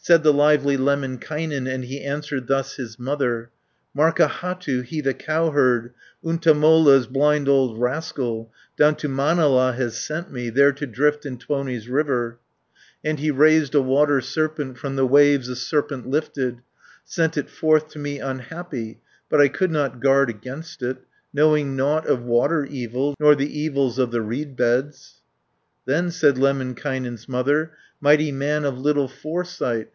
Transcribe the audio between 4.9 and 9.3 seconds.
the cowherd, Untamola's blind old rascal, Down to